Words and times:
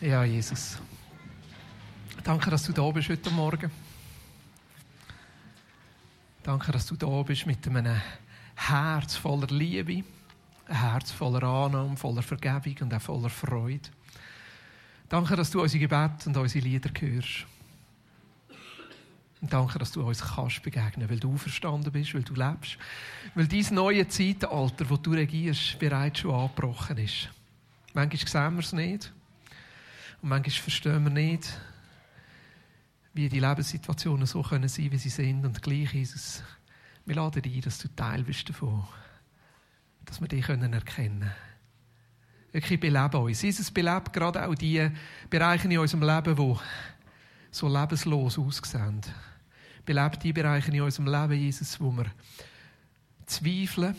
Ja, 0.00 0.24
Jesus. 0.24 0.78
Danke, 2.24 2.48
dass 2.48 2.62
du 2.62 2.72
da 2.72 2.90
bist 2.90 3.10
heute 3.10 3.30
Morgen. 3.30 3.70
Danke, 6.42 6.72
dass 6.72 6.86
du 6.86 6.96
da 6.96 7.22
bist 7.22 7.46
mit 7.46 7.68
einem 7.68 8.00
Herz 8.54 9.16
voller 9.16 9.48
Liebe, 9.48 10.02
ein 10.68 10.74
Herz 10.74 11.10
voller 11.10 11.42
Annahme, 11.42 11.98
voller 11.98 12.22
Vergebung 12.22 12.76
und 12.80 12.94
auch 12.94 13.02
voller 13.02 13.28
Freude. 13.28 13.90
Danke, 15.10 15.36
dass 15.36 15.50
du 15.50 15.60
unsere 15.60 15.80
Gebete 15.80 16.30
und 16.30 16.36
unsere 16.38 16.64
Lieder 16.64 16.90
hörst. 16.98 17.44
Und 19.42 19.52
danke, 19.52 19.78
dass 19.78 19.92
du 19.92 20.02
uns 20.02 20.22
kannst 20.22 20.62
begegnen, 20.62 21.10
weil 21.10 21.20
du 21.20 21.36
verstanden 21.36 21.92
bist, 21.92 22.14
weil 22.14 22.22
du 22.22 22.32
lebst, 22.32 22.78
weil 23.34 23.46
dein 23.46 23.74
neue 23.74 24.08
Zeitalter, 24.08 24.86
das 24.86 25.02
du 25.02 25.12
regierst, 25.12 25.78
bereits 25.78 26.20
schon 26.20 26.34
angebrochen 26.34 26.96
ist. 26.96 27.28
Manchmal 27.92 28.28
sehen 28.28 28.54
wir 28.54 28.60
es 28.60 28.72
nicht. 28.72 29.12
Und 30.22 30.28
manchmal 30.28 30.50
verstehen 30.50 31.02
wir 31.04 31.10
nicht, 31.10 31.58
wie 33.14 33.28
die 33.28 33.40
Lebenssituationen 33.40 34.26
so 34.26 34.42
können 34.42 34.68
sein, 34.68 34.92
wie 34.92 34.98
sie 34.98 35.08
sind. 35.08 35.44
Und 35.44 35.62
gleich 35.62 35.94
es, 35.94 36.42
wir 37.06 37.16
laden 37.16 37.42
ein, 37.44 37.60
dass 37.62 37.78
du 37.78 37.88
Teil 37.88 38.22
bist 38.22 38.48
davon. 38.48 38.84
Dass 40.04 40.20
wir 40.20 40.28
dich 40.28 40.48
erkennen 40.48 40.84
können. 40.84 41.30
Wirklich 42.52 42.80
beleben 42.80 43.16
uns. 43.16 43.42
Jesus 43.42 43.70
belebt 43.70 44.12
gerade 44.12 44.46
auch 44.46 44.54
die 44.54 44.90
Bereiche 45.28 45.68
in 45.68 45.78
unserem 45.78 46.02
Leben, 46.02 46.36
die 46.36 46.56
so 47.50 47.68
lebenslos 47.68 48.38
aussehen. 48.38 49.00
Belebt 49.84 50.22
die 50.22 50.32
Bereiche 50.32 50.70
in 50.70 50.80
unserem 50.80 51.06
Leben, 51.06 51.40
Jesus, 51.40 51.80
wo 51.80 51.90
wir 51.92 52.06
zweifeln, 53.26 53.96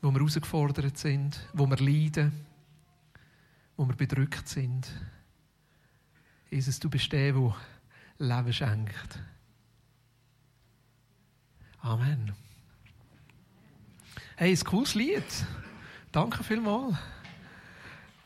wo 0.00 0.10
wir 0.10 0.18
herausgefordert 0.18 0.96
sind, 0.96 1.38
wo 1.52 1.66
wir 1.66 1.76
leiden, 1.76 2.32
wo 3.76 3.86
wir 3.86 3.96
bedrückt 3.96 4.48
sind. 4.48 4.88
Jesus, 6.50 6.78
du 6.78 6.88
bist 6.88 7.10
der, 7.12 7.32
der 7.32 7.54
Leben 8.18 8.52
schenkt. 8.52 9.18
Amen. 11.80 12.34
Hey, 14.36 14.52
ein 14.52 14.64
cooles 14.64 14.94
Lied. 14.94 15.24
Danke 16.12 16.44
vielmals. 16.44 16.96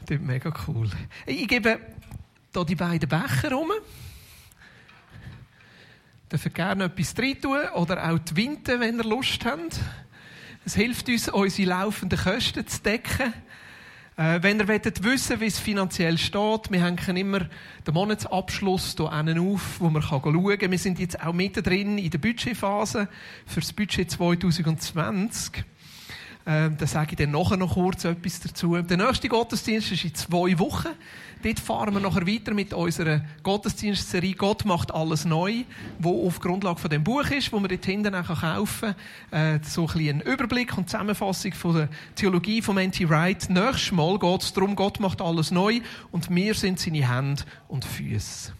Das 0.00 0.18
ist 0.18 0.22
mega 0.22 0.52
cool. 0.66 0.90
Ich 1.26 1.46
gebe 1.48 1.80
hier 2.52 2.64
die 2.64 2.74
beiden 2.74 3.08
Becher 3.08 3.52
rum. 3.52 3.70
Dürft 6.30 6.54
gerne 6.54 6.84
etwas 6.84 7.18
rein 7.18 7.40
tun 7.40 7.58
oder 7.74 8.10
auch 8.10 8.18
die 8.18 8.36
Winde, 8.36 8.80
wenn 8.80 8.98
ihr 8.98 9.04
Lust 9.04 9.44
habt. 9.44 9.78
Es 10.64 10.74
hilft 10.74 11.08
uns, 11.08 11.28
unsere 11.28 11.68
laufenden 11.68 12.18
Kosten 12.18 12.66
zu 12.66 12.82
decken. 12.82 13.32
Äh, 14.16 14.42
wenn 14.42 14.58
ihr 14.58 14.66
wollt 14.66 15.04
wissen 15.04 15.40
wie 15.40 15.46
es 15.46 15.58
finanziell 15.58 16.16
steht, 16.16 16.70
wir 16.70 16.82
hängen 16.82 17.16
immer 17.18 17.40
den 17.86 17.92
Monatsabschluss 17.94 18.96
hier 18.96 19.42
auf, 19.42 19.78
wo 19.78 19.90
man 19.90 20.00
schauen 20.00 20.58
kann. 20.58 20.70
Wir 20.70 20.78
sind 20.78 20.98
jetzt 20.98 21.22
auch 21.22 21.34
mittendrin 21.34 21.98
in 21.98 22.10
der 22.10 22.18
Budgetphase 22.18 23.08
für 23.44 23.60
das 23.60 23.74
Budget 23.74 24.10
2020. 24.10 25.64
Ähm, 26.48 26.76
da 26.78 26.86
sage 26.86 27.10
ich 27.10 27.16
dann 27.16 27.32
nachher 27.32 27.56
noch 27.56 27.74
kurz 27.74 28.04
etwas 28.04 28.38
dazu. 28.38 28.80
Der 28.80 28.96
nächste 28.96 29.28
Gottesdienst 29.28 29.90
ist 29.90 30.04
in 30.04 30.14
zwei 30.14 30.56
Wochen. 30.60 30.90
Dort 31.42 31.60
fahren 31.60 31.92
wir 31.92 32.00
nachher 32.00 32.26
weiter 32.26 32.54
mit 32.54 32.72
unserer 32.72 33.20
Gottesdienstserie 33.42 34.34
Gott 34.34 34.64
macht 34.64 34.94
alles 34.94 35.24
neu, 35.24 35.64
wo 35.98 36.26
auf 36.26 36.40
Grundlage 36.40 36.78
von 36.78 36.90
dem 36.90 37.04
Buch 37.04 37.28
ist, 37.30 37.52
wo 37.52 37.58
man 37.58 37.68
dort 37.68 37.84
hinten 37.84 38.14
auch 38.14 38.40
kaufen 38.40 38.94
kann. 39.30 39.56
Äh, 39.56 39.60
so 39.62 39.82
ein 39.82 39.86
bisschen 39.86 40.20
Überblick 40.20 40.78
und 40.78 40.88
Zusammenfassung 40.88 41.52
von 41.52 41.74
der 41.74 41.88
Theologie 42.14 42.62
von 42.62 42.78
N.T. 42.78 43.08
Wright. 43.08 43.50
Nächstes 43.50 43.92
Mal 43.92 44.18
geht 44.18 44.42
es 44.42 44.52
darum, 44.52 44.76
Gott 44.76 45.00
macht 45.00 45.20
alles 45.20 45.50
neu 45.50 45.80
und 46.12 46.34
wir 46.34 46.54
sind 46.54 46.78
seine 46.78 47.08
Hände 47.08 47.42
und 47.68 47.84
Füße. 47.84 48.52